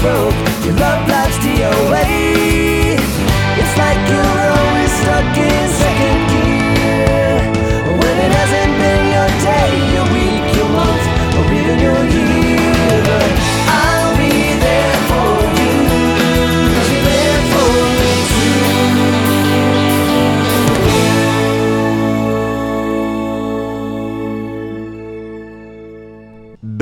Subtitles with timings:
[0.00, 0.34] broke.
[0.64, 1.17] Your love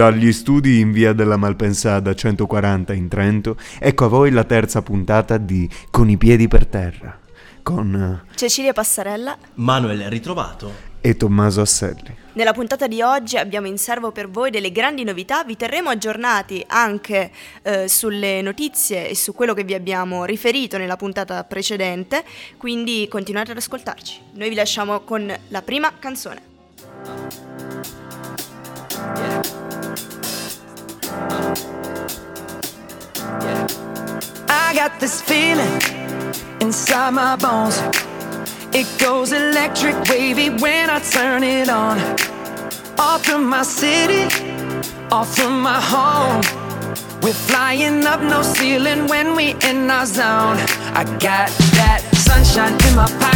[0.06, 5.37] Dagli studi in via della Malpensada 140 in Trento, ecco a voi la terza puntata
[5.37, 7.19] di Con i piedi per terra,
[7.60, 9.37] con Cecilia Passarella.
[9.55, 10.69] Manuel ritrovato.
[11.01, 12.15] eh, e Tommaso Asselli.
[12.34, 16.65] Nella puntata di oggi abbiamo in serbo per voi delle grandi novità, vi terremo aggiornati
[16.68, 17.32] anche
[17.62, 22.23] eh, sulle notizie e su quello che vi abbiamo riferito nella puntata precedente,
[22.57, 24.20] quindi continuate ad ascoltarci.
[24.34, 26.54] Noi vi lasciamo con la prima canzone.
[34.48, 35.80] I got this feeling
[36.60, 37.79] inside my bones.
[38.74, 41.98] It goes electric wavy when I turn it on.
[42.98, 44.24] Off from my city,
[45.10, 46.43] off from my home.
[47.23, 50.59] We're flying up no ceiling when we in our zone.
[50.95, 53.35] I got that sunshine in my pocket,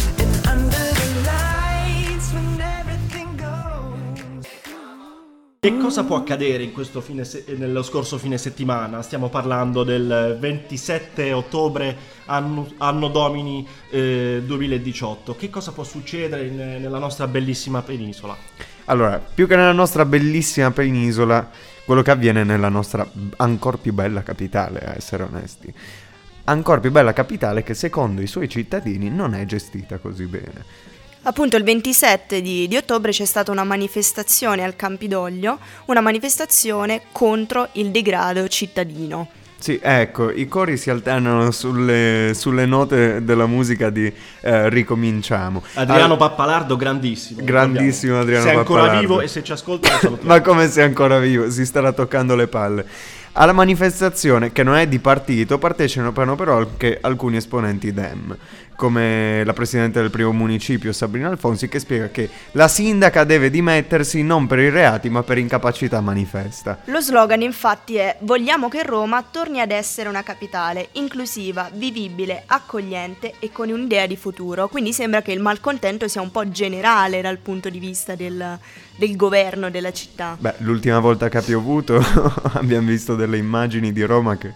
[5.63, 6.71] Che cosa può accadere
[7.21, 9.03] se- nello scorso fine settimana?
[9.03, 11.95] Stiamo parlando del 27 ottobre,
[12.25, 15.35] anno, anno domini eh, 2018.
[15.35, 18.35] Che cosa può succedere in- nella nostra bellissima penisola?
[18.85, 21.47] Allora, più che nella nostra bellissima penisola,
[21.85, 23.07] quello che avviene nella nostra
[23.37, 25.71] ancora più bella capitale, a essere onesti.
[26.45, 30.89] Ancora più bella capitale che secondo i suoi cittadini non è gestita così bene.
[31.23, 37.69] Appunto il 27 di, di ottobre c'è stata una manifestazione al Campidoglio, una manifestazione contro
[37.73, 39.27] il degrado cittadino.
[39.59, 44.11] Sì, ecco, i cori si alternano sulle, sulle note della musica di
[44.41, 45.61] eh, Ricominciamo.
[45.75, 47.43] Adriano Al- Pappalardo, grandissimo.
[47.43, 48.19] Grandissimo.
[48.19, 49.07] Adriano Se è ancora Pappalardo.
[49.07, 49.99] vivo e se ci ascolta.
[50.21, 52.85] Ma come se è ancora vivo, si starà toccando le palle.
[53.33, 58.35] Alla manifestazione, che non è di partito, partecipano però anche alcuni esponenti DEM,
[58.81, 64.23] come la presidente del primo municipio Sabrina Alfonsi, che spiega che la sindaca deve dimettersi
[64.23, 66.79] non per i reati ma per incapacità manifesta.
[66.85, 73.35] Lo slogan infatti è Vogliamo che Roma torni ad essere una capitale inclusiva, vivibile, accogliente
[73.37, 74.67] e con un'idea di futuro.
[74.67, 78.57] Quindi sembra che il malcontento sia un po' generale dal punto di vista del,
[78.95, 80.35] del governo della città.
[80.39, 82.03] Beh, l'ultima volta che ha piovuto
[82.53, 84.51] abbiamo visto delle immagini di Roma che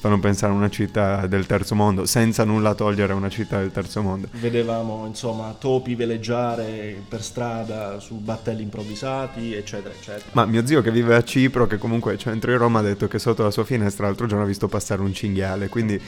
[0.00, 3.72] fanno pensare a una città del terzo mondo, senza nulla togliere a una città del
[3.72, 4.28] terzo mondo.
[4.32, 10.30] Vedevamo insomma topi veleggiare per strada su battelli improvvisati, eccetera, eccetera.
[10.32, 13.08] Ma mio zio che vive a Cipro, che comunque è centro di Roma, ha detto
[13.08, 16.00] che sotto la sua finestra l'altro giorno ha visto passare un cinghiale, quindi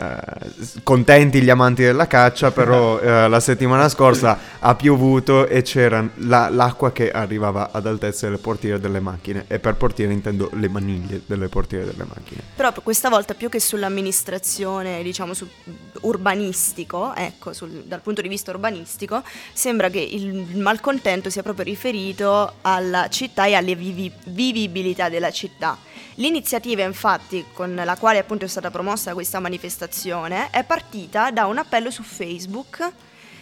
[0.00, 6.08] eh, contenti gli amanti della caccia, però eh, la settimana scorsa ha piovuto e c'era
[6.16, 10.68] la- l'acqua che arrivava ad altezza delle portiere delle macchine, e per portiere intendo le
[10.68, 12.40] maniglie delle portiere delle macchine.
[12.56, 15.46] Però questa volta più che sull'amministrazione, diciamo, su
[16.00, 19.22] urbanistico, ecco, sul- dal punto di vista urbanistico,
[19.52, 25.76] sembra che il, malcontento sia proprio riferito alla città e alle vivi- vivibilità della città.
[26.14, 31.58] L'iniziativa, infatti, con la quale appunto è stata promossa questa manifestazione, è partita da un
[31.58, 32.92] appello su Facebook,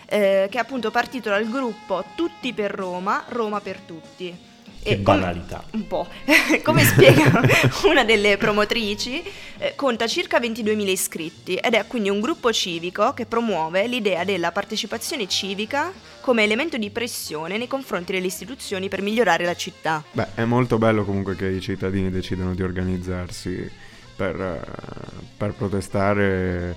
[0.06, 4.47] eh, che è appunto partito dal gruppo Tutti per Roma, Roma per tutti.
[4.82, 5.64] Che come- banalità.
[5.72, 6.06] un po'.
[6.62, 7.40] Come spiega
[7.84, 9.22] una delle promotrici,
[9.58, 14.52] eh, conta circa 22.000 iscritti ed è quindi un gruppo civico che promuove l'idea della
[14.52, 20.02] partecipazione civica come elemento di pressione nei confronti delle istituzioni per migliorare la città.
[20.12, 23.70] Beh, è molto bello comunque che i cittadini decidano di organizzarsi
[24.14, 24.60] per, eh,
[25.36, 26.76] per protestare,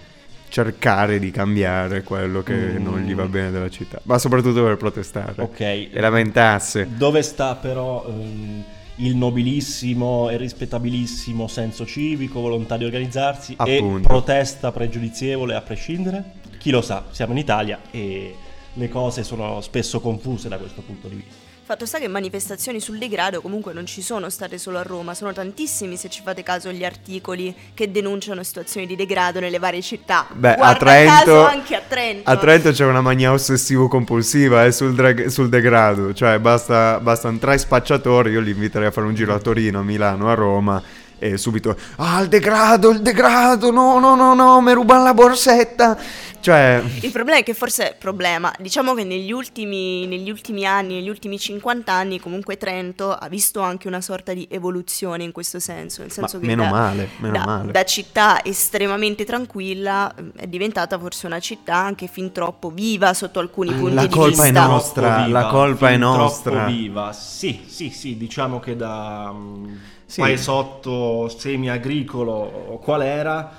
[0.51, 2.83] cercare di cambiare quello che Mm.
[2.83, 5.59] non gli va bene della città, ma soprattutto per protestare Ok.
[5.61, 6.87] e lamentasse.
[6.95, 8.63] Dove sta però ehm,
[8.97, 13.97] il nobilissimo e rispettabilissimo senso civico, volontà di organizzarsi Appunto.
[13.97, 16.23] e protesta pregiudizievole a prescindere?
[16.57, 18.35] Chi lo sa, siamo in Italia e
[18.73, 21.49] le cose sono spesso confuse da questo punto di vista.
[21.71, 25.31] Fatto sta che manifestazioni sul degrado comunque non ci sono state solo a Roma, sono
[25.31, 30.27] tantissimi se ci fate caso gli articoli che denunciano situazioni di degrado nelle varie città.
[30.33, 32.29] Beh, Guarda a Trento, anche a Trento.
[32.29, 37.57] a Trento c'è una mania ossessivo-compulsiva eh, sul, drag- sul degrado, cioè basta, bastano tre
[37.57, 40.83] spacciatori, io li inviterei a fare un giro a Torino, a Milano, a Roma
[41.23, 45.97] e subito, ah il degrado, il degrado, no, no, no, no, mi rubano la borsetta.
[46.41, 51.07] Cioè, Il problema è che forse problema, diciamo che negli ultimi, negli ultimi anni, negli
[51.09, 56.01] ultimi 50 anni, comunque Trento ha visto anche una sorta di evoluzione in questo senso.
[56.01, 57.71] Nel senso che meno da, male, meno da- male.
[57.71, 63.71] da città estremamente tranquilla è diventata forse una città anche fin troppo viva sotto alcuni
[63.73, 64.65] punti La di colpa è vista.
[64.65, 65.13] nostra.
[65.15, 66.51] Troppo la colpa è nostra.
[66.51, 67.13] Troppo viva.
[67.13, 69.75] Sì, sì, sì, diciamo che da mm,
[70.07, 70.21] Sì.
[70.21, 73.51] paesotto semi-agricolo qual era,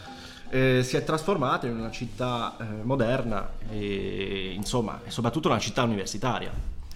[0.52, 6.52] eh, si è trasformata in una città eh, moderna e insomma, soprattutto una città universitaria.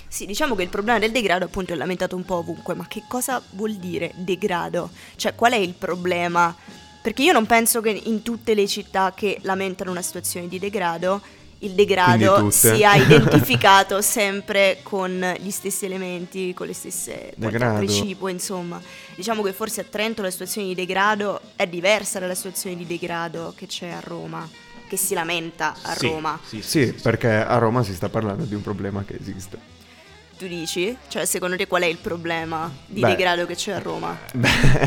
[0.06, 3.04] Sì, diciamo che il problema del degrado appunto è lamentato un po' ovunque, ma che
[3.08, 4.90] cosa vuol dire degrado?
[5.16, 6.54] Cioè qual è il problema?
[7.00, 11.22] Perché io non penso che in tutte le città che lamentano una situazione di degrado
[11.60, 18.80] il degrado sia identificato sempre con gli stessi elementi, con le stesse precipuo, insomma.
[19.14, 23.54] Diciamo che forse a Trento la situazione di degrado è diversa dalla situazione di degrado
[23.56, 24.48] che c'è a Roma,
[24.88, 26.38] che si lamenta a Sì, Roma.
[26.44, 26.92] sì, sì, sì.
[27.02, 29.74] perché a Roma si sta parlando di un problema che esiste.
[30.38, 30.94] Tu dici?
[31.08, 33.08] Cioè, secondo te qual è il problema di Beh.
[33.08, 34.18] degrado che c'è a Roma?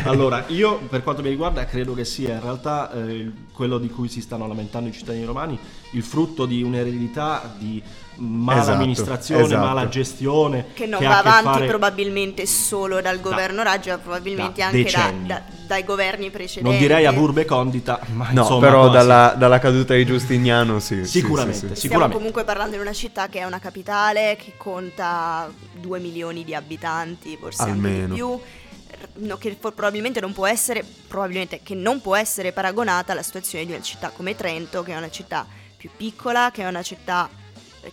[0.03, 4.09] Allora, io per quanto mi riguarda credo che sia in realtà eh, quello di cui
[4.09, 5.57] si stanno lamentando i cittadini romani
[5.93, 7.81] il frutto di un'eredità di
[8.19, 9.65] mala Esatto, amministrazione, esatto.
[9.65, 13.97] mala gestione Che non ha va che avanti fare- probabilmente solo dal governo Raggio, ma
[13.97, 16.69] probabilmente da anche da- da- dai governi precedenti.
[16.69, 18.95] Non direi a burbe condita, ma No, insomma però quasi.
[18.97, 21.05] dalla, dalla caduta di Giustiniano sì.
[21.05, 21.65] sì, Sicuramente, sì, sì.
[21.65, 22.15] Stiamo sicuramente.
[22.17, 25.49] comunque parlando di una città che è una capitale, che conta
[25.79, 28.07] 2 milioni di abitanti, forse anche Almeno.
[28.07, 28.39] di più.
[29.25, 33.65] No, che for- probabilmente non può essere probabilmente che non può essere paragonata alla situazione
[33.65, 35.45] di una città come Trento, che è una città
[35.77, 37.29] più piccola, che è una città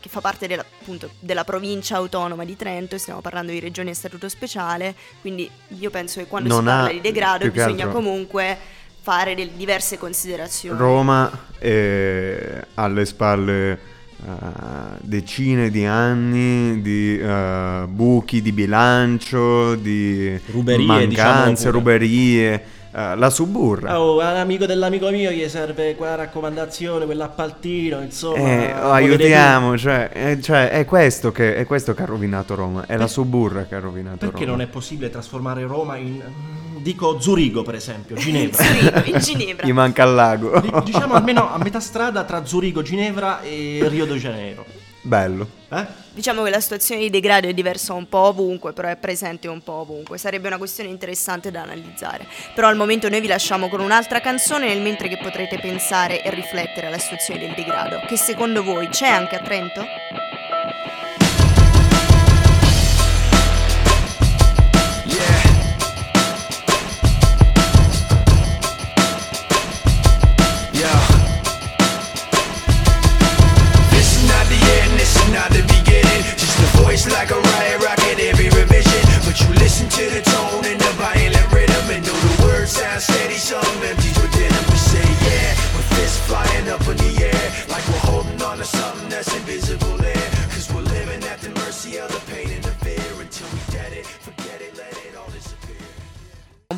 [0.00, 3.90] che fa parte della, appunto, della provincia autonoma di Trento, e stiamo parlando di regioni
[3.90, 5.48] a statuto speciale, quindi
[5.78, 8.58] io penso che quando Non si parla di degrado bisogna altro- comunque
[9.00, 10.78] fare del- diverse considerazioni.
[10.78, 13.72] Roma è alle spalle
[14.24, 14.28] eh,
[15.00, 21.98] decine di anni di eh, buchi di bilancio, di Ruberie, mancanze, diciamo pure.
[21.98, 22.64] ruberie.
[22.96, 24.00] Eh, la suburra.
[24.00, 28.38] Oh, all'amico dell'amico mio gli serve quella raccomandazione, quell'appaltino, insomma.
[28.38, 32.86] Eh, oh, aiutiamo, cioè, eh, cioè, è, questo che, è questo che ha rovinato Roma,
[32.86, 34.56] è la suburra che ha rovinato Perché Roma.
[34.56, 38.64] non è possibile trasformare Roma in, mm, dico, Zurigo per esempio, Ginevra?
[38.64, 39.66] Zurigo, in Ginevra.
[39.66, 40.58] Gli manca il lago.
[40.58, 44.64] Di- diciamo almeno a metà strada tra Zurigo, Ginevra e Rio de Janeiro.
[45.06, 45.48] Bello.
[45.70, 45.86] Eh?
[46.10, 49.62] Diciamo che la situazione di degrado è diversa un po' ovunque, però è presente un
[49.62, 50.18] po' ovunque.
[50.18, 52.26] Sarebbe una questione interessante da analizzare.
[52.54, 56.30] Però al momento noi vi lasciamo con un'altra canzone nel mentre che potrete pensare e
[56.30, 59.84] riflettere alla situazione del degrado, che secondo voi c'è anche a Trento?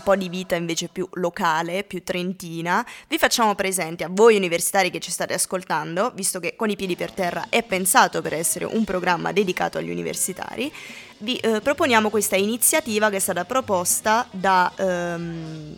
[0.09, 5.01] Po' di vita invece più locale, più trentina, vi facciamo presenti a voi universitari che
[5.01, 8.85] ci state ascoltando, visto che con i piedi per terra è pensato per essere un
[8.85, 10.73] programma dedicato agli universitari,
[11.19, 15.77] vi eh, proponiamo questa iniziativa che è stata proposta da, ehm,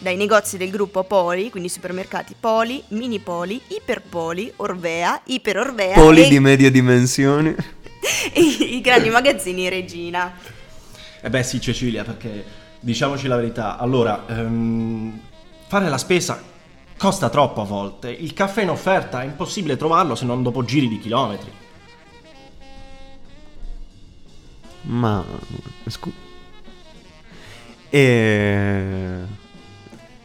[0.00, 6.24] dai negozi del gruppo Poli, quindi supermercati Poli, Mini Poli, Iperpoli, Orvea, Iper Orvea Poli
[6.24, 7.54] e, di medie dimensioni.
[8.34, 10.36] e i grandi magazzini Regina.
[11.20, 15.20] Eh beh sì Cecilia, perché diciamoci la verità, allora, ehm,
[15.66, 16.42] fare la spesa
[16.96, 20.88] costa troppo a volte, il caffè in offerta è impossibile trovarlo se non dopo giri
[20.88, 21.50] di chilometri.
[24.82, 25.24] Ma
[25.86, 26.12] scu-
[27.90, 29.24] E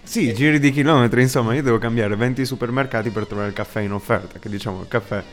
[0.04, 3.94] sì, giri di chilometri, insomma, io devo cambiare 20 supermercati per trovare il caffè in
[3.94, 5.24] offerta, che diciamo il caffè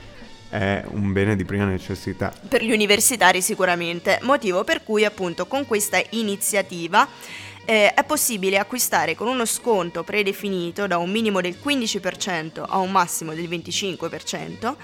[0.50, 2.32] è un bene di prima necessità.
[2.48, 7.08] per gli universitari sicuramente, motivo per cui appunto con questa iniziativa
[7.64, 12.90] eh, è possibile acquistare con uno sconto predefinito da un minimo del 15% a un
[12.90, 14.74] massimo del 25%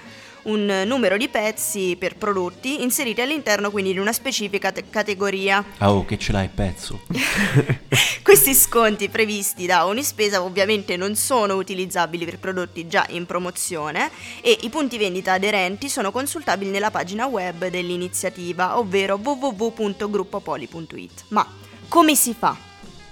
[0.47, 5.63] un numero di pezzi per prodotti inseriti all'interno quindi di una specifica te- categoria.
[5.77, 7.01] Ah oh, che ce l'hai pezzo.
[8.21, 14.09] Questi sconti previsti da Unispesa ovviamente non sono utilizzabili per prodotti già in promozione
[14.41, 21.23] e i punti vendita aderenti sono consultabili nella pagina web dell'iniziativa, ovvero www.gruppopoli.it.
[21.29, 21.45] Ma
[21.87, 22.55] come si fa?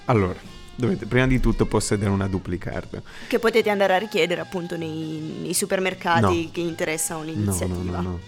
[0.06, 0.40] Allora,
[0.76, 3.02] dovete prima di tutto possedere una duplicard.
[3.28, 6.50] Che potete andare a richiedere appunto nei, nei supermercati No.
[6.52, 7.78] che interessano No, l'iniziativa.
[7.98, 8.20] no, no, no.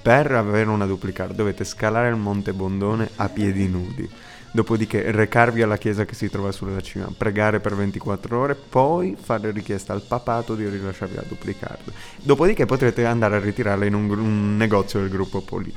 [0.00, 4.08] Per avere una duplicard dovete scalare il Monte Bondone a piedi nudi.
[4.50, 9.50] Dopodiché recarvi alla chiesa che si trova sulla cima, pregare per 24 ore, poi fare
[9.50, 11.92] richiesta al papato di rilasciarvi la duplicard.
[12.22, 15.72] Dopodiché potrete andare a ritirarla in un, un negozio del gruppo Poli.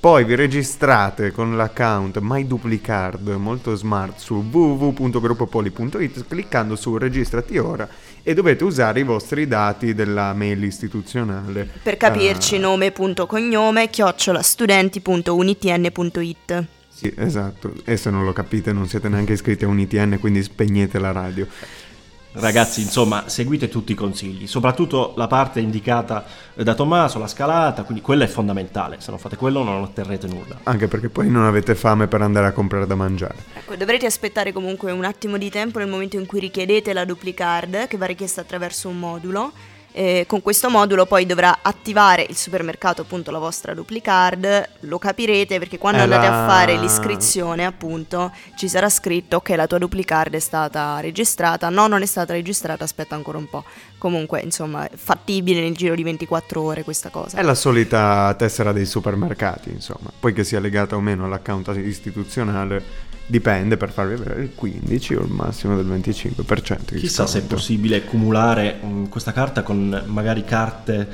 [0.00, 7.88] Poi vi registrate con l'account MyDuplicard molto smart su www.gruppopoli.it cliccando su registrati ora
[8.22, 11.68] e dovete usare i vostri dati della mail istituzionale.
[11.82, 16.64] Per capirci, Ah, nome, punto, cognome, chiocciola, studenti.unitn.it.
[16.88, 17.72] Sì, esatto.
[17.84, 21.10] E se non lo capite non siete neanche iscritti a un ITN, quindi spegnete la
[21.10, 21.48] radio.
[22.32, 28.02] Ragazzi, insomma, seguite tutti i consigli, soprattutto la parte indicata da Tommaso, la scalata, quindi
[28.02, 28.96] quella è fondamentale.
[29.00, 30.58] Se non fate quello non otterrete nulla.
[30.64, 33.34] Anche perché poi non avete fame per andare a comprare da mangiare.
[33.54, 37.88] Ecco, dovrete aspettare comunque un attimo di tempo nel momento in cui richiedete la duplicard,
[37.88, 39.52] che va richiesta attraverso un modulo.
[39.92, 45.58] E con questo modulo poi dovrà attivare il supermercato appunto la vostra duplicard, lo capirete
[45.58, 49.78] perché quando È andate la- a fare l'iscrizione appunto ci sarà scritto che la tua
[49.78, 53.64] duplicard è stata registrata, no non è stata registrata, aspetta ancora un po'.
[53.98, 57.36] Comunque insomma è fattibile nel giro di 24 ore questa cosa.
[57.36, 60.10] È la solita tessera dei supermercati, insomma.
[60.20, 65.22] Poi che sia legata o meno all'account istituzionale dipende per farvi avere il 15 o
[65.22, 70.44] il massimo del 25% di Chissà se è possibile cumulare mm, questa carta con magari
[70.44, 71.08] carte,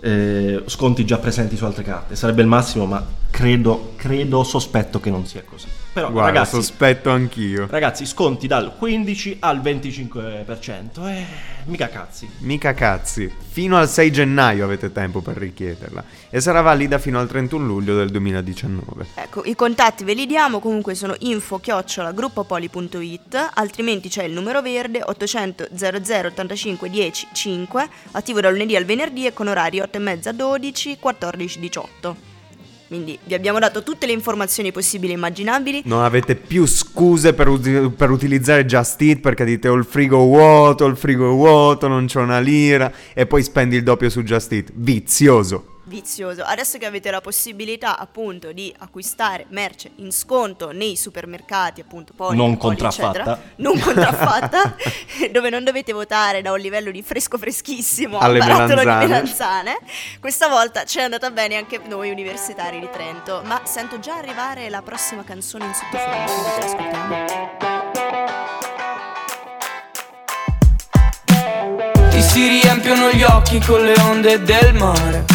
[0.00, 2.16] eh, sconti già presenti su altre carte.
[2.16, 5.66] Sarebbe il massimo, ma credo, credo, sospetto che non sia così.
[5.94, 7.68] Però Guarda, ragazzi, sospetto anch'io.
[7.70, 11.08] ragazzi, sconti dal 15 al 25%.
[11.08, 11.24] Eh,
[11.66, 12.28] mica cazzi.
[12.38, 13.32] Mica cazzi.
[13.48, 16.02] Fino al 6 gennaio avete tempo per richiederla.
[16.30, 19.06] E sarà valida fino al 31 luglio del 2019.
[19.14, 24.62] Ecco, i contatti ve li diamo, comunque sono info chiocciola gruppopoli.it, altrimenti c'è il numero
[24.62, 29.96] verde 800 00 85 10 5, attivo dal lunedì al venerdì e con orari 8
[29.96, 32.33] e mezza 12, 14 18.
[32.86, 35.82] Quindi vi abbiamo dato tutte le informazioni possibili e immaginabili.
[35.86, 40.18] Non avete più scuse per, uti- per utilizzare Just Eat perché dite ho il frigo
[40.18, 44.52] vuoto, il frigo vuoto, non c'ho una lira e poi spendi il doppio su Just
[44.52, 44.70] Eat.
[44.74, 45.73] Vizioso.
[45.86, 46.42] Vizioso.
[46.42, 52.36] Adesso che avete la possibilità appunto di acquistare merce in sconto nei supermercati, appunto, poli,
[52.36, 53.08] Non Poli, contraffatta.
[53.18, 54.76] eccetera, non contraffatta,
[55.30, 59.06] dove non dovete votare da un livello di fresco freschissimo Alle barattolo di melanzane.
[59.06, 59.78] melanzane.
[60.20, 64.70] Questa volta ci è andata bene anche noi universitari di Trento, ma sento già arrivare
[64.70, 67.24] la prossima canzone in sottofondo, quindi l'ascoltiamo.
[72.10, 75.33] Ti si riempiono gli occhi con le onde del mare.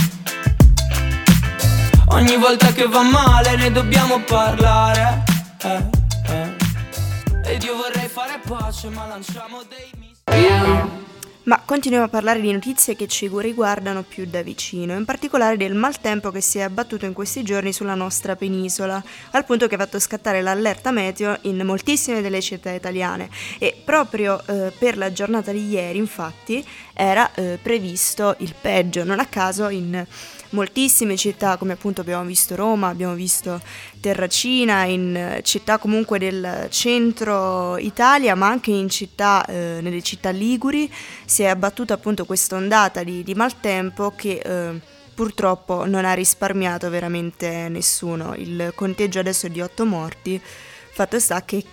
[2.12, 5.24] Ogni volta che va male ne dobbiamo parlare.
[5.64, 5.90] eh,
[6.28, 7.54] eh.
[7.54, 11.08] Ed io vorrei fare pace, ma lanciamo dei missili.
[11.44, 15.74] Ma continuiamo a parlare di notizie che ci riguardano più da vicino, in particolare del
[15.74, 19.02] maltempo che si è abbattuto in questi giorni sulla nostra penisola,
[19.32, 24.40] al punto che ha fatto scattare l'allerta meteo in moltissime delle città italiane e proprio
[24.46, 26.64] eh, per la giornata di ieri, infatti,
[26.94, 30.06] era eh, previsto il peggio, non a caso in
[30.52, 33.62] moltissime città come appunto abbiamo visto Roma, abbiamo visto
[34.00, 40.30] Terracina, in eh, città comunque del centro Italia, ma anche in città, eh, nelle città
[40.30, 40.92] liguri,
[41.26, 44.80] si è abbattuta appunto questa ondata di, di maltempo che eh,
[45.14, 48.36] purtroppo non ha risparmiato veramente nessuno.
[48.36, 50.42] Il conteggio adesso è di 8 morti,
[50.92, 51.64] fatto sta che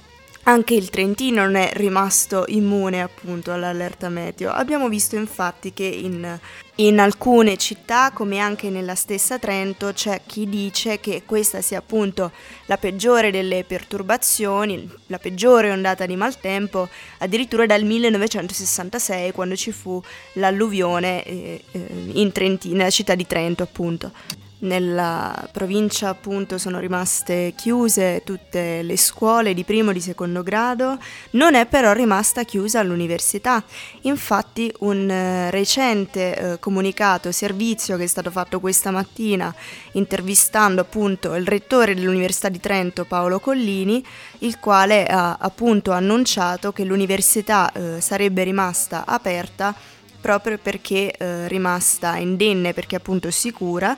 [0.49, 4.51] anche il Trentino non è rimasto immune appunto all'allerta meteo.
[4.51, 6.39] Abbiamo visto infatti che in,
[6.77, 12.33] in alcune città, come anche nella stessa Trento, c'è chi dice che questa sia appunto
[12.67, 20.03] la peggiore delle perturbazioni, la peggiore ondata di maltempo, addirittura dal 1966 quando ci fu
[20.35, 24.13] l'alluvione eh, eh, in Trentino, nella città di Trento appunto.
[24.59, 30.99] Nella provincia appunto sono rimaste chiuse tutte le scuole di primo e di secondo grado,
[31.33, 33.63] non è però rimasta chiusa l'università.
[34.03, 39.55] Infatti un eh, recente eh, comunicato servizio che è stato fatto questa mattina
[39.93, 44.03] intervistando appunto il rettore dell'Università di Trento Paolo Collini,
[44.39, 49.75] il quale ha appunto annunciato che l'università eh, sarebbe rimasta aperta
[50.19, 53.95] proprio perché eh, rimasta indenne, perché appunto sicura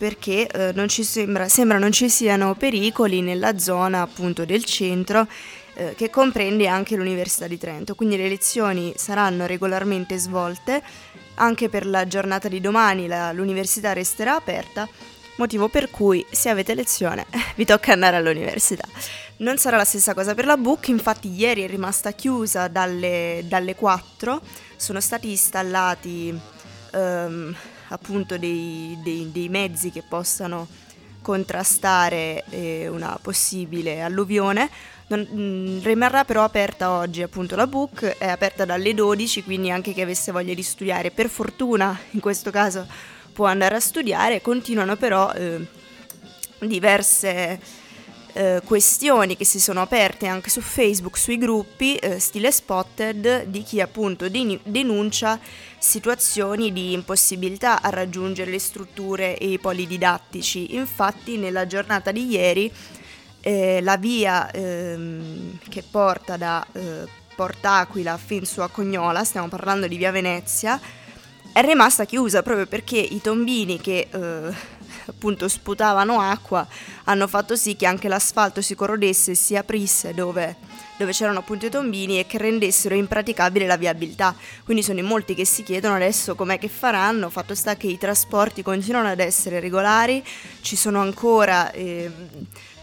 [0.00, 5.26] perché eh, non sembra, sembra non ci siano pericoli nella zona appunto del centro
[5.74, 7.94] eh, che comprende anche l'Università di Trento.
[7.94, 10.82] Quindi le lezioni saranno regolarmente svolte,
[11.34, 14.88] anche per la giornata di domani la- l'università resterà aperta,
[15.36, 18.88] motivo per cui se avete lezione vi tocca andare all'università.
[19.40, 23.74] Non sarà la stessa cosa per la Book, infatti ieri è rimasta chiusa dalle, dalle
[23.74, 24.40] 4,
[24.76, 26.34] sono stati installati
[26.92, 27.54] ehm,
[27.90, 30.66] appunto dei, dei- dei mezzi che possano
[31.22, 34.68] contrastare eh, una possibile alluvione.
[35.08, 39.92] Non- mh, rimarrà però aperta oggi appunto la Book, è aperta dalle 12, quindi anche
[39.92, 42.86] chi avesse voglia di studiare, per fortuna in questo caso
[43.32, 45.66] può andare a studiare, continuano però eh,
[46.60, 47.58] diverse
[48.32, 53.62] eh, questioni che si sono aperte anche su Facebook, sui gruppi, eh, stile spotted, di
[53.62, 55.38] chi appunto denuncia
[55.78, 60.74] situazioni di impossibilità a raggiungere le strutture e i poli didattici.
[60.74, 62.72] Infatti nella giornata di ieri
[63.40, 69.86] eh, la via ehm, che porta da eh, Port'Aquila fin su a Cognola, stiamo parlando
[69.86, 70.78] di via Venezia,
[71.52, 74.54] è rimasta chiusa proprio perché i tombini che eh,
[75.10, 76.66] appunto sputavano acqua
[77.04, 80.56] hanno fatto sì che anche l'asfalto si corrodesse e si aprisse dove,
[80.96, 84.34] dove c'erano appunto i tombini e che rendessero impraticabile la viabilità.
[84.64, 87.98] Quindi sono in molti che si chiedono adesso com'è che faranno, fatto sta che i
[87.98, 90.24] trasporti continuano ad essere regolari,
[90.60, 92.12] ci sono ancora ehm,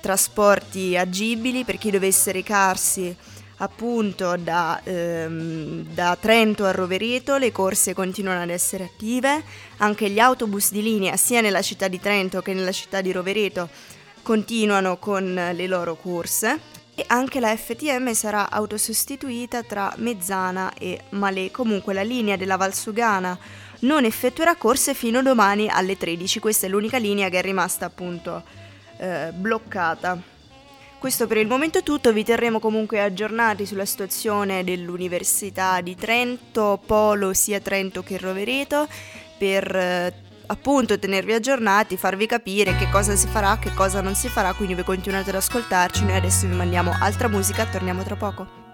[0.02, 3.16] trasporti agibili per chi dovesse recarsi
[3.58, 9.44] appunto da, ehm, da Trento a Rovereto le corse continuano ad essere attive,
[9.78, 13.70] anche gli autobus di linea sia nella città di Trento che nella città di Rovereto
[14.22, 21.52] continuano con le loro corse e anche la FTM sarà autosostituita tra Mezzana e Malé.
[21.52, 23.38] Comunque la linea della Valsugana
[23.82, 27.86] non effettuerà corse fino a domani alle 13, questa è l'unica linea che è rimasta
[27.86, 28.44] appunto
[28.98, 30.37] eh, bloccata.
[31.00, 36.82] Questo per il momento è tutto, vi terremo comunque aggiornati sulla situazione dell'Università di Trento,
[36.84, 38.88] Polo sia Trento che Rovereto,
[39.38, 40.14] per eh,
[40.48, 44.74] appunto tenervi aggiornati, farvi capire che cosa si farà, che cosa non si farà, quindi
[44.74, 48.67] voi continuate ad ascoltarci, noi adesso vi mandiamo altra musica, torniamo tra poco.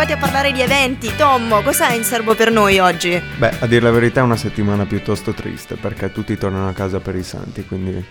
[0.00, 1.12] Arrivati a parlare di eventi.
[1.14, 3.20] Tommo, cos'hai in serbo per noi oggi?
[3.36, 7.00] Beh, a dire la verità è una settimana piuttosto triste perché tutti tornano a casa
[7.00, 8.04] per i santi, quindi...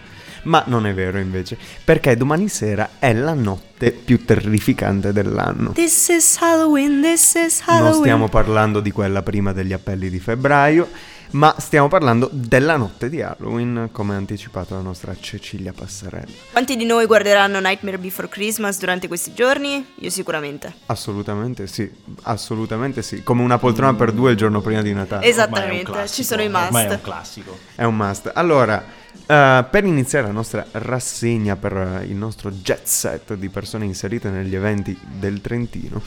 [0.43, 5.71] Ma non è vero invece, perché domani sera è la notte più terrificante dell'anno.
[5.71, 7.91] This is Halloween, this is Halloween.
[7.91, 10.89] Non stiamo parlando di quella prima degli appelli di febbraio,
[11.31, 16.31] ma stiamo parlando della notte di Halloween, come ha anticipato la nostra Cecilia Passarella.
[16.51, 19.85] Quanti di noi guarderanno Nightmare Before Christmas durante questi giorni?
[19.95, 20.73] Io sicuramente.
[20.87, 21.89] Assolutamente sì,
[22.23, 25.25] assolutamente sì, come una poltrona per due il giorno prima di Natale.
[25.25, 26.65] Esattamente, classico, ci sono i must.
[26.65, 27.57] Ormai è un classico.
[27.75, 28.31] È un must.
[28.33, 28.83] Allora,
[29.25, 34.29] eh, per iniziare la nostra rassegna per eh, il nostro jet set di persone inserite
[34.29, 36.01] negli eventi del Trentino,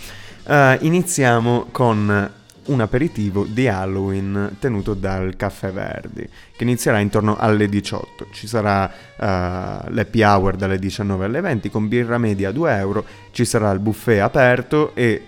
[0.44, 7.68] eh, iniziamo con un aperitivo di Halloween tenuto dal Caffè Verdi, che inizierà intorno alle
[7.68, 8.29] 18.
[8.33, 13.05] Ci sarà eh, l'happy hour dalle 19 alle 20 con birra media a 2 euro,
[13.33, 15.22] ci sarà il buffet aperto e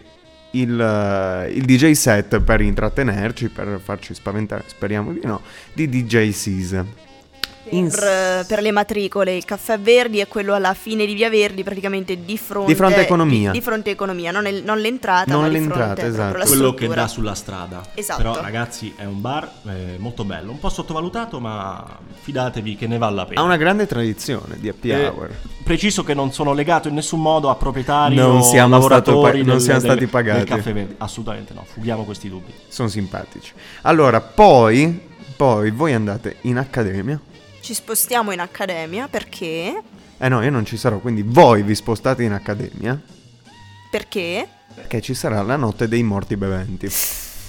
[0.53, 5.41] il, eh, il DJ set per intrattenerci, per farci spaventare, speriamo di no,
[5.73, 7.03] di DJ Season.
[7.83, 12.25] Per, per le matricole, il caffè Verdi è quello alla fine di Via Verdi, praticamente
[12.25, 13.51] di fronte, Di fronte a Economia.
[13.51, 16.45] Di, di fronte a economia, non, il- non l'entrata, Non ma di l'entrata, fronte, esatto.
[16.47, 17.83] Quello che dà sulla strada.
[17.95, 18.23] Esatto.
[18.23, 21.85] Però ragazzi è un bar eh, molto bello, un po' sottovalutato ma
[22.21, 23.41] fidatevi che ne vale la pena.
[23.41, 25.31] Ha una grande tradizione di happy Eh, hour.
[25.65, 29.47] Preciso che non sono legato in nessun modo a proprietari Non siamo stato lavoratori pa-
[29.47, 30.39] non del- siamo del- stati pagati.
[30.39, 30.95] del caffè Verdi.
[30.99, 32.53] Assolutamente no, fughiamo questi dubbi.
[32.69, 33.53] Sono simpatici.
[33.83, 37.19] Allora, poi Poi voi andate in accademia.
[37.65, 39.83] Ci spostiamo in accademia perché...
[40.19, 43.01] Eh no, io non ci sarò, quindi voi vi spostate in accademia
[43.91, 44.47] Perché?
[44.75, 46.91] perché ci sarà la notte dei morti beventi.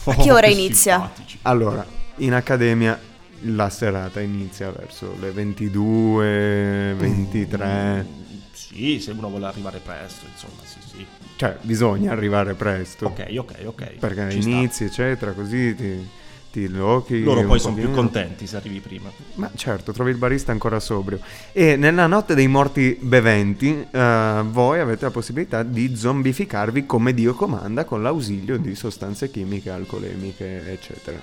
[0.06, 1.00] A che ora che inizia?
[1.00, 1.40] simpatici.
[1.42, 1.86] Allora,
[2.20, 2.98] in accademia
[3.42, 8.06] la serata inizia verso le 22, 23.
[8.54, 11.06] Sì, se uno vuole arrivare presto, insomma, sì, sì.
[11.36, 13.08] Cioè, bisogna arrivare presto.
[13.08, 13.92] Ok, ok, ok.
[14.00, 14.50] Perché ci sta.
[14.50, 16.08] inizi, eccetera, così ti,
[16.56, 17.22] ti lochi.
[17.22, 19.12] Loro poi sono più contenti se arrivi prima.
[19.34, 21.20] Ma certo, trovi il barista ancora sobrio.
[21.52, 27.34] E nella notte dei morti beventi, eh, voi avete la possibilità di zombificarvi come Dio
[27.34, 31.22] comanda con l'ausilio di sostanze chimiche, alcolemiche, eccetera.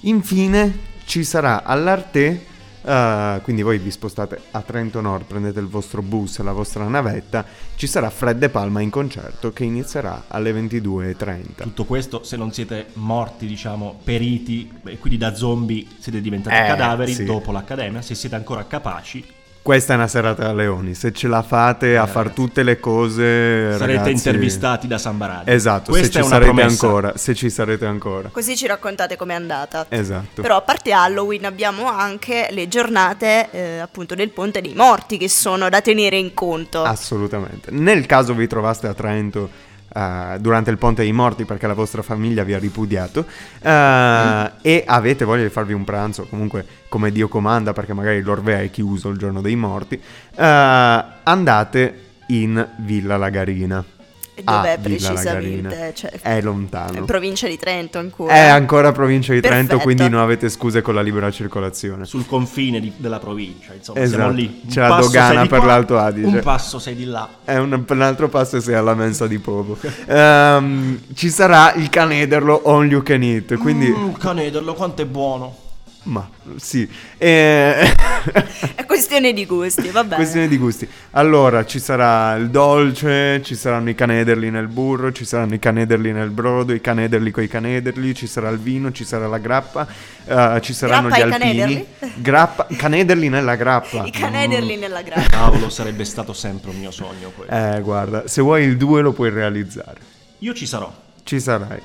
[0.00, 2.54] Infine ci sarà all'Arte,
[2.86, 7.44] eh, quindi voi vi spostate a Trento Nord, prendete il vostro bus, la vostra navetta,
[7.74, 11.62] ci sarà Fred De Palma in concerto che inizierà alle 22.30.
[11.62, 16.66] Tutto questo se non siete morti, diciamo, periti, e quindi da zombie siete diventati Eh,
[16.66, 17.24] cadaveri sì.
[17.24, 19.24] dopo l'accademia, se siete ancora capaci,
[19.66, 22.34] Questa è una serata da leoni, se ce la fate a Eh, far ragazzi.
[22.36, 23.72] tutte le cose...
[23.72, 25.52] sarete ragazzi- intervistati da Samba Radio.
[25.52, 26.86] Esatto, Questa se ci è una sarete promessa.
[26.86, 28.28] ancora, se ci sarete ancora.
[28.30, 29.86] Così ci raccontate com'è andata.
[29.88, 30.40] Esatto.
[30.40, 35.28] Però a parte Halloween abbiamo anche le giornate eh, appunto del Ponte dei Morti che
[35.28, 36.84] sono da tenere in conto.
[36.84, 37.72] Assolutamente.
[37.72, 39.50] Nel caso vi trovaste a Trento
[39.96, 43.24] eh, durante il Ponte dei Morti perché la vostra famiglia vi ha ripudiato
[43.62, 48.60] eh, e avete voglia di farvi un pranzo, comunque come Dio comanda perché magari l'Orvea
[48.60, 53.95] è chiuso il giorno dei morti, eh, andate in Villa Lagarina.
[54.38, 55.92] E dov'è Ah, precisamente?
[55.94, 56.98] Cioè, È lontano.
[56.98, 58.34] in provincia di Trento ancora.
[58.34, 59.82] È ancora provincia di Trento, Perfetto.
[59.82, 62.04] quindi non avete scuse con la libera circolazione.
[62.04, 64.18] Sul confine di- della provincia, insomma, Esatto.
[64.20, 64.60] siamo lì.
[64.64, 66.26] Un C'è la dogana per qua, l'Alto Adige.
[66.26, 67.26] Un passo sei di là.
[67.44, 69.78] È un, un altro passo sei alla mensa di Povo.
[70.04, 73.88] Ehm, ci sarà il canederlo on you can eat, quindi...
[73.88, 75.56] Mm, canederlo, quanto è buono.
[76.06, 76.88] Ma sì,
[77.18, 77.92] Eh,
[78.76, 80.14] È questione di gusti, va bene.
[80.16, 80.88] questione di gusti.
[81.12, 86.12] Allora, ci sarà il dolce, ci saranno i canederli nel burro, ci saranno i canederli
[86.12, 89.86] nel brodo, i canederli coi canederli, ci sarà il vino, ci sarà la grappa,
[90.24, 91.54] eh, ci saranno Grappa gli alpini.
[91.54, 91.86] canederli?
[92.22, 94.04] Grappa, canederli nella grappa.
[94.04, 95.28] I canederli nella grappa.
[95.28, 97.50] Cavolo, sarebbe stato sempre un mio sogno quello.
[97.50, 99.98] Eh, guarda, se vuoi il 2 lo puoi realizzare.
[100.38, 100.92] Io ci sarò.
[101.24, 101.80] Ci sarai.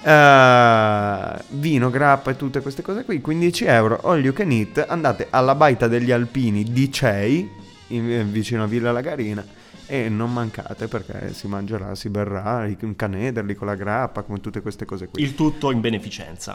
[0.00, 5.26] Eh, vino, grappa e tutte queste cose qui, 15 euro, all you can eat, andate
[5.30, 7.48] alla baita degli alpini di Cei,
[7.88, 9.44] in- eh, vicino a Villa Lagarina,
[9.86, 14.60] e non mancate perché si mangerà, si berrà, i canederli con la grappa, come tutte
[14.60, 15.22] queste cose qui.
[15.22, 16.54] Il tutto in beneficenza.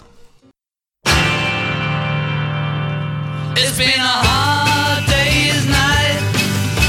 [3.55, 6.19] It's been a hard day's night,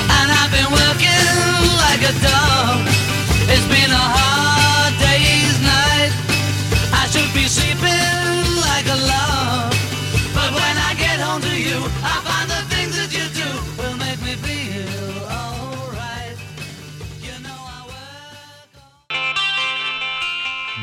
[0.09, 1.25] and I've been working
[1.77, 2.87] like a dog.
[3.49, 4.43] It's been a hard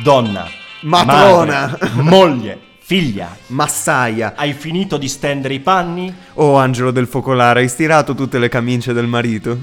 [0.02, 0.48] Donna,
[0.82, 1.78] Matrona.
[1.80, 3.36] madre, moglie, figlia.
[3.48, 4.34] Massaia.
[4.36, 6.14] Hai finito di stendere i panni?
[6.36, 9.58] Oh angelo del focolare, hai stirato tutte le camicie del marito?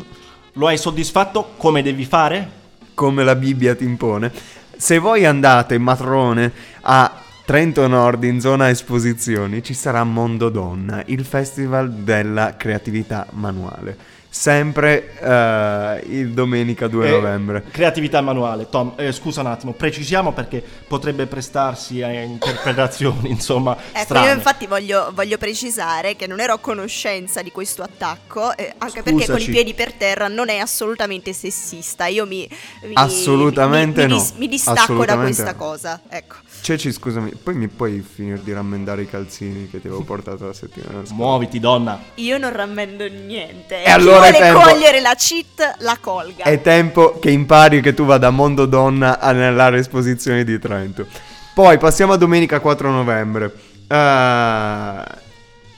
[0.54, 2.56] Lo hai soddisfatto come devi fare?
[2.98, 4.32] come la Bibbia ti impone.
[4.76, 7.12] Se voi andate, matrone, a
[7.44, 13.96] Trento Nord in zona esposizioni, ci sarà Mondo Donna, il festival della creatività manuale.
[14.30, 17.64] Sempre eh, il domenica 2 Eh, novembre.
[17.70, 18.68] Creatività manuale.
[18.68, 24.26] Tom, eh, scusa un attimo, precisiamo perché potrebbe prestarsi a interpretazioni, insomma, Ecco, strane.
[24.28, 29.02] io infatti voglio, voglio precisare che non ero a conoscenza di questo attacco, eh, anche
[29.02, 29.50] perché con i Scusaci.
[29.50, 32.06] piedi per terra non è assolutamente sessista.
[32.06, 32.46] Io mi,
[32.82, 34.18] mi- Assolutamente mi- mi no.
[34.20, 35.56] dis- mi distacco da questa no.
[35.56, 36.00] cosa.
[36.08, 36.34] Ecco.
[36.60, 40.52] Ceci, scusami, poi mi puoi finire di rammendare i calzini che ti avevo portato la
[40.52, 41.14] settimana scorsa?
[41.14, 41.98] Muoviti, donna.
[42.16, 43.84] Io non rammendo niente.
[43.84, 46.44] E allora Chi vuole tempo- cogliere la cheat la colga.
[46.44, 51.06] È tempo che impari che tu vada a Mondo Donna nell'area esposizioni di Trento.
[51.54, 53.52] Poi passiamo a domenica 4 novembre.
[53.88, 53.94] Eh,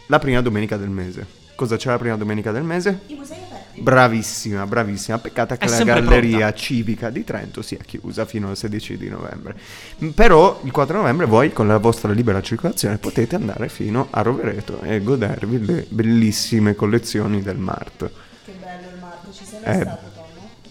[0.07, 1.27] la prima domenica del mese.
[1.55, 3.01] Cosa c'è la prima domenica del mese?
[3.07, 3.81] I musei aperti.
[3.83, 5.19] Bravissima, bravissima.
[5.19, 6.55] Peccato che È la galleria pronta.
[6.55, 9.55] civica di Trento sia chiusa fino al 16 di novembre.
[9.99, 14.23] M, Però il 4 novembre voi con la vostra libera circolazione potete andare fino a
[14.23, 18.11] Rovereto e godervi le bellissime collezioni del Mart.
[18.45, 19.87] Che bello il Marco, ci sei Eh,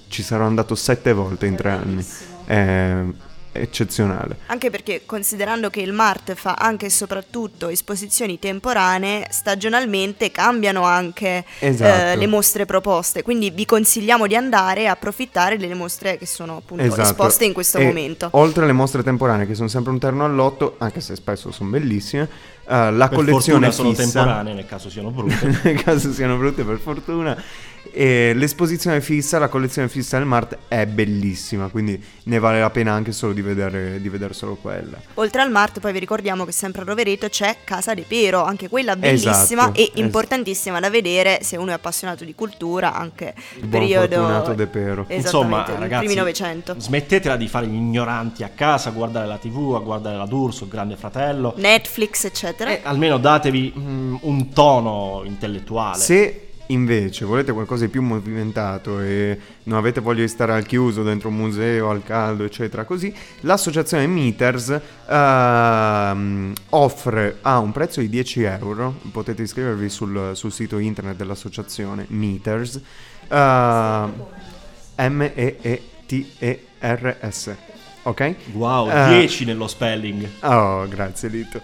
[0.07, 2.05] Ci sarò andato sette volte in tre anni.
[2.47, 4.37] Eh, eccezionale.
[4.47, 11.43] Anche perché considerando che il Mart fa anche e soprattutto esposizioni temporanee, stagionalmente cambiano anche
[11.59, 12.11] Esatto.
[12.11, 16.57] eh, le mostre proposte, quindi vi consigliamo di andare e approfittare delle mostre che sono
[16.57, 17.01] appunto Esatto.
[17.01, 18.29] esposte in questo E momento.
[18.33, 22.29] Oltre alle mostre temporanee che sono sempre un terno all'otto, anche se spesso sono bellissime,
[22.67, 25.59] eh, la Per collezione fortuna sono fissa temporanee, nel caso siano brutte.
[25.63, 27.35] nel caso siano brutte per fortuna.
[27.91, 32.91] E l'esposizione fissa, la collezione fissa del Mart è bellissima, quindi ne vale la pena
[32.93, 34.97] anche solo di vedere, di vedere solo quella.
[35.15, 38.69] Oltre al Mart, poi vi ricordiamo che sempre a Rovereto c'è Casa de Pero, anche
[38.69, 43.33] quella bellissima Esatto, e es- importantissima da vedere se uno è appassionato di cultura, anche
[43.59, 45.05] Il periodo Fortunato De Pero.
[45.09, 46.75] Insomma, ragazzi, primi Novecento.
[46.77, 50.65] smettetela di fare gli ignoranti a casa, a guardare la TV, a guardare la D'Urso,
[50.65, 51.53] il Grande Fratello.
[51.57, 52.69] Netflix, eccetera.
[52.69, 55.97] E almeno datevi mm, un tono intellettuale.
[55.99, 61.01] Se invece volete qualcosa di più movimentato e non avete voglia di stare al chiuso
[61.03, 64.79] dentro un museo, al caldo, eccetera, così, l'associazione Meters
[65.09, 72.05] ehm, offre a un prezzo di 10 euro, potete iscrivervi sul, sul sito internet dell'associazione
[72.09, 72.79] Meters,
[73.27, 74.13] ehm,
[76.29, 77.55] M-E-E-T-E-R-S,
[78.03, 78.35] ok?
[78.53, 80.27] Wow, Eh, 10 nello spelling.
[80.41, 81.61] Oh, grazie Lito.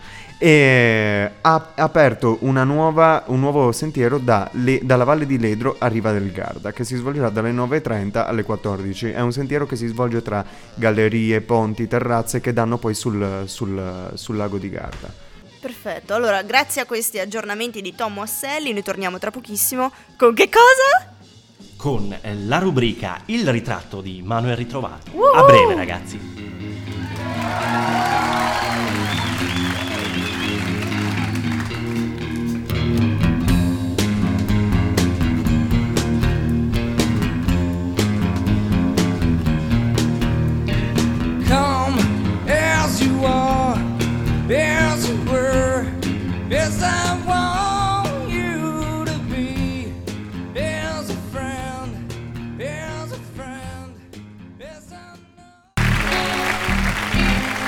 [0.47, 5.87] E ha aperto una nuova- un nuovo sentiero da Le- dalla Valle di Ledro a
[5.87, 9.09] Riva del Garda che si svolgerà dalle 9.30 alle 14.
[9.09, 14.11] È un sentiero che si svolge tra gallerie, ponti, terrazze che danno poi sul, sul-
[14.13, 15.11] sul lago di Garda.
[15.59, 20.47] Perfetto, allora grazie a questi aggiornamenti di Tom Asselli noi torniamo tra pochissimo con che
[20.49, 21.11] cosa?
[21.75, 25.09] Con eh, la rubrica Il ritratto di Manuel Ritrovato.
[25.33, 26.19] A breve, ragazzi.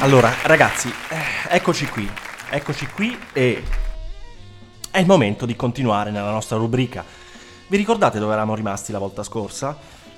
[0.07, 2.09] Allora, ragazzi, eh, eccoci qui.
[2.49, 3.61] Eccoci qui e
[4.89, 7.03] è il momento di continuare nella nostra rubrica.
[7.67, 9.77] Vi ricordate dove eravamo rimasti la volta scorsa?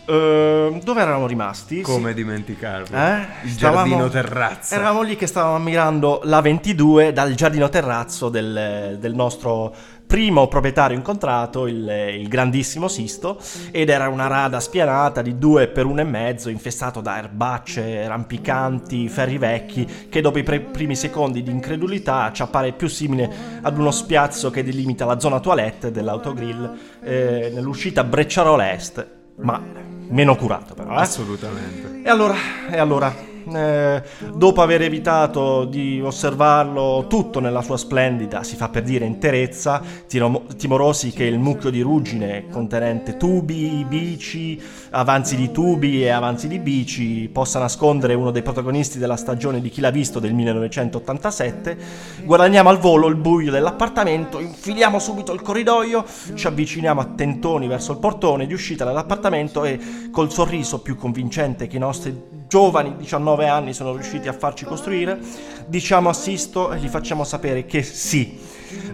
[0.09, 1.81] Ehm, dove eravamo rimasti?
[1.81, 2.97] Come dimenticarlo?
[2.97, 3.25] Eh?
[3.43, 4.73] Il Stavamo- giardino terrazzo.
[4.73, 9.73] Eravamo lì che stavamo ammirando la 22 dal giardino terrazzo del, del nostro
[10.07, 11.87] primo proprietario incontrato, il,
[12.19, 13.37] il grandissimo Sisto,
[13.69, 19.07] ed era una rada spianata di due per uno e mezzo, infestato da erbacce, rampicanti,
[19.07, 23.77] ferri vecchi, che dopo i pre- primi secondi di incredulità ci appare più simile ad
[23.77, 29.07] uno spiazzo che delimita la zona toilette dell'autogrill eh, nell'uscita Brecciarola Est,
[29.41, 29.61] ma
[30.09, 31.01] meno curato però, eh?
[31.01, 32.01] Assolutamente.
[32.03, 32.35] E allora,
[32.69, 33.13] e allora
[33.53, 34.01] eh,
[34.33, 41.11] dopo aver evitato di osservarlo tutto nella sua splendida, si fa per dire, interezza, timorosi
[41.11, 47.29] che il mucchio di ruggine contenente tubi, bici, avanzi di tubi e avanzi di bici
[47.31, 51.77] possa nascondere uno dei protagonisti della stagione di Chi l'ha visto del 1987,
[52.23, 57.91] guadagniamo al volo il buio dell'appartamento, infiliamo subito il corridoio, ci avviciniamo a tentoni verso
[57.91, 59.79] il portone di uscita dall'appartamento e
[60.11, 65.19] col sorriso più convincente che i nostri giovani 19 anni sono riusciti a farci costruire,
[65.67, 68.39] diciamo a Sisto e gli facciamo sapere che sì,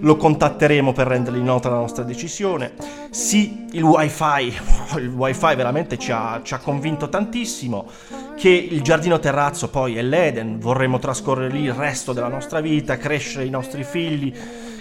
[0.01, 2.73] lo contatteremo per rendergli nota la nostra decisione.
[3.11, 4.53] Sì, il wifi,
[4.99, 7.87] il wifi veramente ci ha, ci ha convinto tantissimo.
[8.35, 12.97] Che il giardino terrazzo poi è l'Eden, vorremmo trascorrere lì il resto della nostra vita,
[12.97, 14.33] crescere i nostri figli.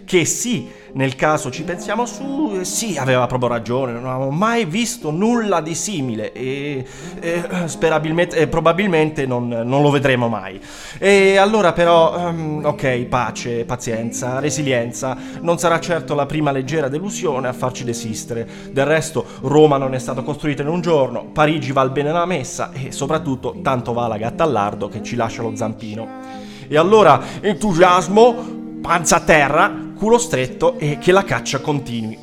[0.05, 4.65] Che sì, nel caso ci pensiamo su, eh, sì, aveva proprio ragione, non avevamo mai
[4.65, 6.85] visto nulla di simile e,
[7.21, 10.61] e, sperabilmente, e probabilmente non, non lo vedremo mai.
[10.99, 17.49] E allora però, ehm, ok, pace, pazienza, resilienza, non sarà certo la prima leggera delusione
[17.49, 18.47] a farci desistere.
[18.71, 22.71] Del resto Roma non è stata costruita in un giorno, Parigi val bene la messa
[22.73, 26.43] e soprattutto tanto va la gatta al lardo che ci lascia lo zampino.
[26.69, 32.19] E allora, entusiasmo, panza a terra, culo stretto e che la caccia continui.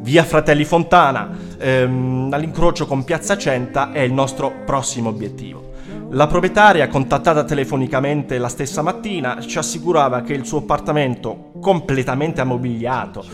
[0.00, 5.72] Via Fratelli Fontana, ehm, all'incrocio con Piazza Centa, è il nostro prossimo obiettivo.
[6.10, 13.24] La proprietaria, contattata telefonicamente la stessa mattina, ci assicurava che il suo appartamento, completamente ammobiliato,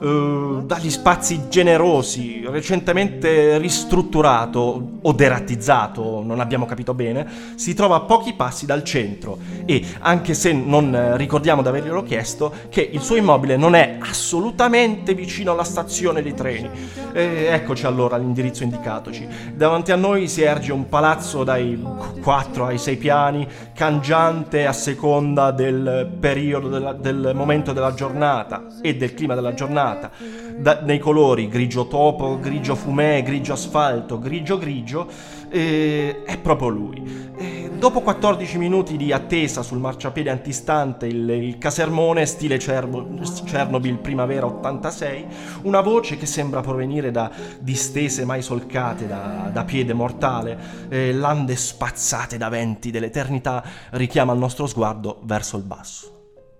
[0.00, 8.00] eh, dagli spazi generosi, recentemente ristrutturato o derattizzato, non abbiamo capito bene, si trova a
[8.00, 13.16] pochi passi dal centro e anche se non ricordiamo di averglielo chiesto, che il suo
[13.16, 16.70] immobile non è assolutamente vicino alla stazione dei treni.
[17.12, 19.26] Eh, eccoci allora l'indirizzo indicatoci.
[19.54, 21.82] Davanti a noi si erge un palazzo dai
[22.22, 28.96] 4 ai 6 piani, cangiante a seconda del periodo, della- del momento della giornata e
[28.96, 35.08] del clima della giornata, da- nei colori grigio topo, grigio fumè, grigio asfalto, grigio grigio,
[35.48, 37.30] eh, è proprio lui.
[37.36, 43.06] Eh, dopo 14 minuti di attesa sul marciapiede antistante il, il casermone stile Cerbo-
[43.44, 45.26] Chernobyl primavera 86,
[45.62, 51.56] una voce che sembra provenire da distese mai solcate da, da piede mortale, eh, lande
[51.56, 56.16] spazzate da venti dell'eternità, richiama il nostro sguardo verso il basso.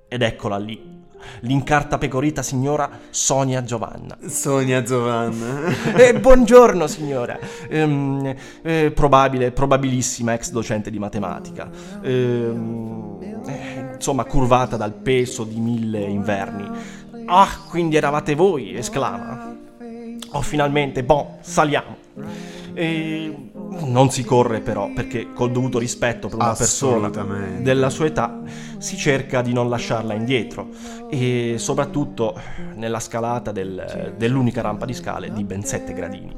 [0.09, 0.98] Ed eccola lì,
[1.41, 4.17] l'incarta pecorita signora Sonia Giovanna.
[4.27, 5.67] Sonia Giovanna.
[5.99, 11.69] Eh, buongiorno signora, Ehm, eh, probabile, probabilissima ex docente di matematica,
[12.03, 16.69] Ehm, eh, insomma curvata dal peso di mille inverni.
[17.27, 19.57] Ah, quindi eravate voi, esclama.
[20.33, 21.97] Oh, finalmente, bon, saliamo.
[22.81, 23.35] E
[23.87, 27.09] non si corre però, perché col dovuto rispetto per una persona
[27.61, 28.41] della sua età
[28.79, 30.69] si cerca di non lasciarla indietro
[31.11, 32.39] e soprattutto
[32.77, 36.37] nella scalata del- dell'unica rampa di scale di ben 7 gradini.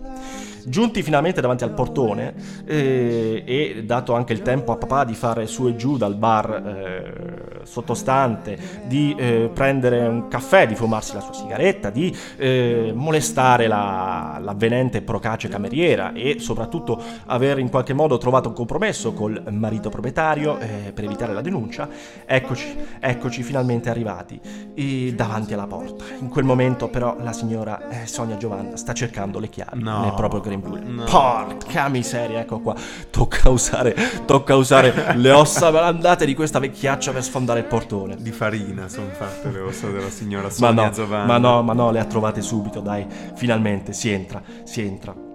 [0.67, 2.35] Giunti finalmente davanti al portone
[2.67, 7.61] eh, e dato anche il tempo a papà di fare su e giù dal bar
[7.61, 13.67] eh, sottostante, di eh, prendere un caffè, di fumarsi la sua sigaretta, di eh, molestare
[13.67, 19.89] la, l'avvenente procace cameriera e soprattutto aver in qualche modo trovato un compromesso col marito
[19.89, 21.89] proprietario eh, per evitare la denuncia,
[22.25, 24.41] eccoci, eccoci finalmente arrivati
[24.75, 26.05] e davanti alla porta.
[26.21, 30.03] In quel momento però la signora eh, Sonia Giovanna sta cercando le chiavi No.
[30.03, 30.81] nel proprio grembiule.
[30.81, 31.05] No.
[31.05, 32.75] Porca miseria, ecco qua.
[33.11, 33.95] Tocca usare,
[34.27, 38.17] tocca usare le ossa malandate di questa vecchiaccia per sfondare il portone.
[38.19, 41.25] Di farina sono fatte le ossa della signora Ma Sonia no, Giovanna.
[41.27, 43.07] ma no, ma no, le ha trovate subito, dai.
[43.35, 45.29] Finalmente si entra, si entra.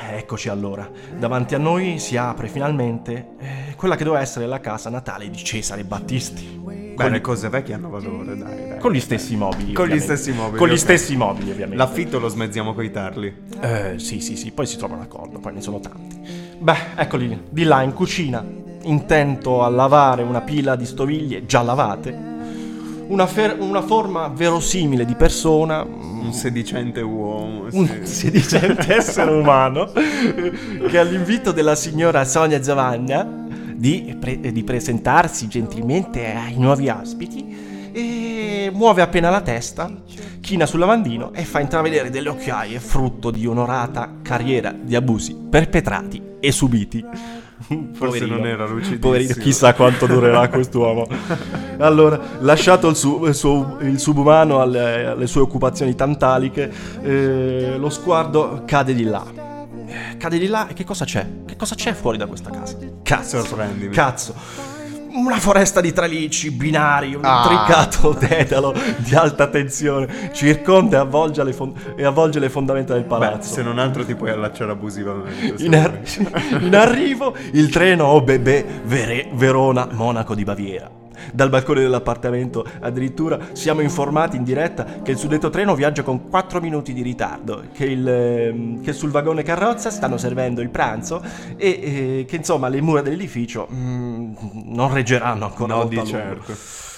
[0.00, 0.88] Eh, Eccoci allora.
[1.18, 5.36] Davanti a noi si apre finalmente eh, quella che doveva essere la casa natale di
[5.36, 6.62] Cesare Battisti.
[6.94, 8.78] Beh, Con, le cose vecchie hanno valore, dai, dai.
[8.78, 9.72] con gli stessi mobili.
[9.72, 10.16] Con gli ovviamente.
[10.16, 11.76] stessi mobili, Con gli stessi mobili, ovviamente.
[11.76, 13.34] L'affitto lo smezziamo coi tarli.
[13.60, 16.20] Eh, sì, sì, sì, poi si trova d'accordo, poi ne sono tanti.
[16.58, 18.44] Beh, eccoli di là in cucina,
[18.82, 22.32] intento a lavare una pila di stoviglie già lavate.
[23.06, 27.64] Una, fer- una forma verosimile di persona, Un sedicente uomo.
[27.70, 28.30] un sì.
[28.30, 29.90] sedicente essere umano,
[30.88, 33.26] che all'invito della signora Sonia Giovanna
[33.74, 39.92] di, pre- di presentarsi gentilmente ai nuovi ospiti, e muove appena la testa,
[40.40, 46.20] china sul lavandino e fa intravedere delle occhiaie frutto di onorata carriera di abusi perpetrati
[46.40, 47.04] e subiti.
[47.94, 48.98] Forse non era lucidissimo.
[48.98, 51.06] Poverino, chissà quanto durerà quest'uomo.
[51.78, 56.70] Allora, lasciato il, su- il suo- il subumano alle, alle sue occupazioni tantaliche,
[57.02, 59.24] eh, lo sguardo cade di là.
[59.86, 61.26] Eh, Cade di là e che cosa c'è?
[61.44, 62.76] Che cosa c'è fuori da questa casa?
[63.02, 63.92] Cazzo, Sorprendimi.
[63.92, 64.34] Cazzo.
[65.16, 67.42] Una foresta di tralicci, binari, un Ah.
[67.42, 73.02] intricato dedalo di alta tensione circonda e avvolge le, fon- e avvolge le fondamenta del
[73.04, 73.52] Beh, palazzo.
[73.54, 75.62] se non altro ti puoi allacciare abusivamente.
[75.64, 76.00] In, ar-
[76.62, 80.90] in arrivo il treno OBB Vere- Verona Monaco di Baviera.
[81.32, 86.60] Dal balcone dell'appartamento addirittura siamo informati in diretta che il suddetto treno viaggia con 4
[86.60, 91.22] minuti di ritardo, che, il, ehm, che sul vagone carrozza stanno servendo il pranzo
[91.56, 94.34] e eh, che insomma le mura dell'edificio mm,
[94.66, 96.54] non reggeranno ancora No, di certo.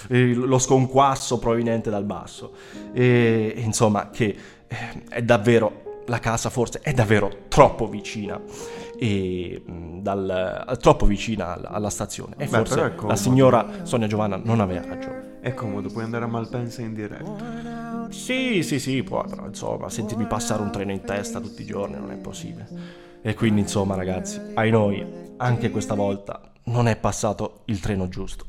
[0.09, 2.51] lo sconquasso proveniente dal basso.
[2.93, 4.35] E, e insomma, che
[4.67, 4.75] eh,
[5.09, 8.39] è davvero la casa, forse è davvero troppo vicina.
[8.99, 12.33] E mh, dal, troppo vicina alla, alla stazione.
[12.37, 15.39] E Beh, forse la signora Sonia Giovanna non aveva ragione.
[15.39, 18.07] È comodo, puoi andare a Malpensa in diretta.
[18.09, 21.97] Sì, sì, sì, può, però insomma, sentirmi passare un treno in testa tutti i giorni
[21.97, 22.67] non è possibile.
[23.21, 25.05] E quindi, insomma, ragazzi, ai noi,
[25.37, 28.45] anche questa volta non è passato il treno giusto.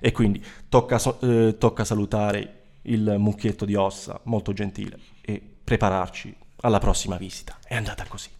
[0.00, 6.78] E quindi tocca, eh, tocca salutare il mucchietto di ossa, molto gentile, e prepararci alla
[6.78, 7.56] prossima visita.
[7.64, 8.30] È andata così.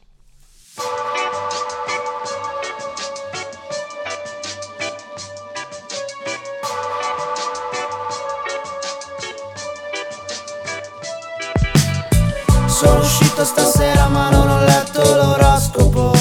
[12.77, 16.13] Sono uscito stasera ma non ho letto l'oroscopo.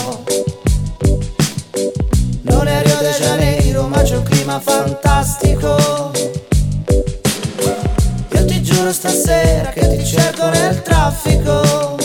[2.44, 6.12] Non è Rio de Janeiro ma c'è un clima fantastico.
[8.30, 11.98] Io ti giuro stasera che ti cerco nel traffico.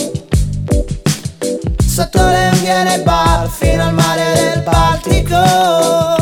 [1.87, 6.20] Sotto le unghie nei bar fino al mare del Baltico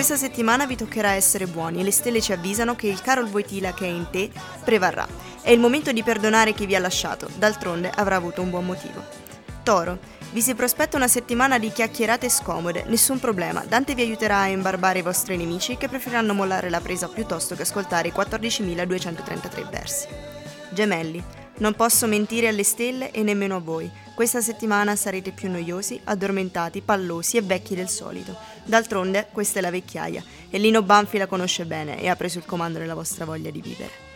[0.00, 3.74] questa settimana vi toccherà essere buoni e le stelle ci avvisano che il Carol Voitila
[3.74, 4.30] che è in te
[4.64, 5.06] prevarrà.
[5.42, 9.04] È il momento di perdonare chi vi ha lasciato, d'altronde avrà avuto un buon motivo.
[9.62, 9.98] Toro,
[10.32, 15.00] vi si prospetta una settimana di chiacchierate scomode, nessun problema, Dante vi aiuterà a imbarbare
[15.00, 20.06] i vostri nemici che preferiranno mollare la presa piuttosto che ascoltare i 14.233 versi.
[20.70, 21.22] Gemelli,
[21.60, 23.90] non posso mentire alle stelle e nemmeno a voi.
[24.14, 28.36] Questa settimana sarete più noiosi, addormentati, pallosi e vecchi del solito.
[28.64, 32.44] D'altronde, questa è la vecchiaia e Lino Banfi la conosce bene e ha preso il
[32.44, 34.08] comando nella vostra voglia di vivere.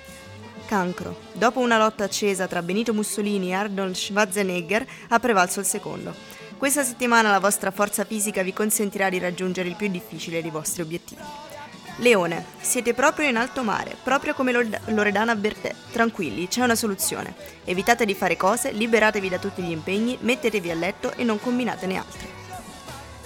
[0.67, 1.17] Cancro.
[1.33, 6.15] Dopo una lotta accesa tra Benito Mussolini e Arnold Schwarzenegger, ha prevalso il secondo.
[6.57, 10.81] Questa settimana la vostra forza fisica vi consentirà di raggiungere il più difficile dei vostri
[10.81, 11.44] obiettivi.
[11.99, 14.53] Leone, siete proprio in alto mare, proprio come
[14.87, 15.73] Loredana Bertè.
[15.93, 17.35] Tranquilli, c'è una soluzione.
[17.65, 21.97] Evitate di fare cose, liberatevi da tutti gli impegni, mettetevi a letto e non combinatene
[21.97, 22.29] altre.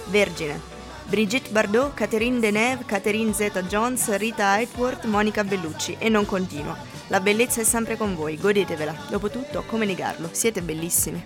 [0.08, 0.76] Vergine.
[1.06, 6.76] Brigitte Bardot, Catherine Deneuve, Catherine Zeta-Jones, Rita Hayworth, Monica Bellucci e non continua.
[7.06, 8.94] La bellezza è sempre con voi, godetevela.
[9.08, 10.28] Dopotutto, come negarlo?
[10.32, 11.24] Siete bellissimi.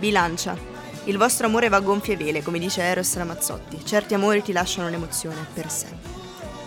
[0.00, 0.58] Bilancia.
[1.04, 3.84] Il vostro amore va a gonfie vele, come dice Eros Ramazzotti.
[3.84, 6.21] Certi amori ti lasciano un'emozione per sempre.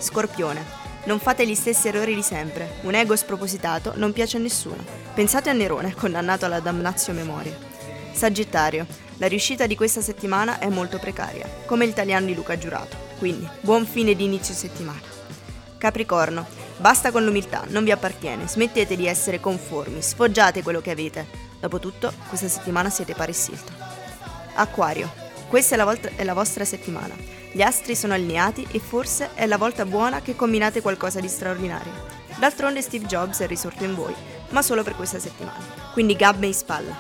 [0.06, 0.64] Scorpione.
[1.06, 2.76] Non fate gli stessi errori di sempre.
[2.82, 4.86] Un ego spropositato non piace a nessuno.
[5.16, 7.58] Pensate a Nerone, condannato alla damnatio memoria.
[8.12, 8.86] Sagittario.
[9.18, 12.96] La riuscita di questa settimana è molto precaria, come il italiano di Luca Giurato.
[13.18, 15.02] Quindi, buon fine di inizio settimana.
[15.80, 16.46] Capricorno.
[16.78, 18.48] Basta con l'umiltà, non vi appartiene.
[18.48, 21.26] Smettete di essere conformi, sfoggiate quello che avete.
[21.60, 23.76] Dopotutto, questa settimana siete Paris Hilton.
[24.54, 25.12] Acquario.
[25.48, 27.35] Questa è la, volta- è la vostra settimana.
[27.56, 31.94] Gli astri sono allineati e forse è la volta buona che combinate qualcosa di straordinario.
[32.38, 34.14] D'altronde Steve Jobs è risorto in voi,
[34.50, 35.64] ma solo per questa settimana.
[35.94, 36.94] Quindi gabbie in spalla.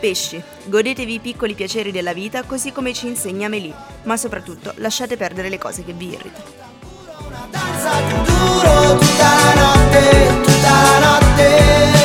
[0.00, 5.16] Pesci, godetevi i piccoli piaceri della vita così come ci insegna Melì, ma soprattutto lasciate
[5.16, 6.50] perdere le cose che vi irritano.
[7.48, 12.01] danza duro tutta la notte, tutta la notte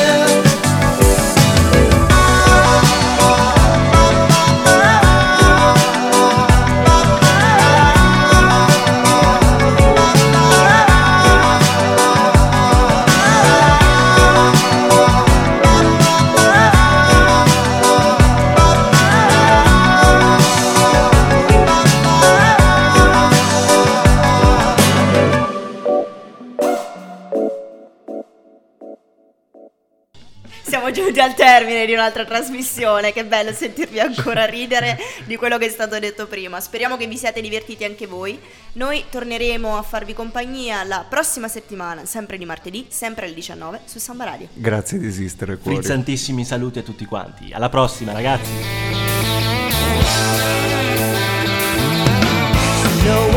[31.28, 35.98] al termine di un'altra trasmissione, che bello sentirvi ancora ridere di quello che è stato
[35.98, 36.58] detto prima.
[36.60, 38.40] Speriamo che vi siate divertiti anche voi.
[38.72, 43.98] Noi torneremo a farvi compagnia la prossima settimana, sempre di martedì, sempre alle 19 su
[43.98, 44.48] Samba Radio.
[44.54, 45.78] Grazie di esistere, cuore.
[45.78, 47.50] Frizzantissimi saluti a tutti quanti.
[47.52, 48.50] Alla prossima, ragazzi.
[53.04, 53.28] No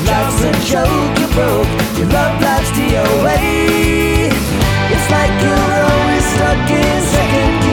[0.00, 1.68] Your life's a joke, you broke.
[1.98, 4.30] Your love life's DOA.
[4.92, 7.69] It's like you're always stuck in second gear.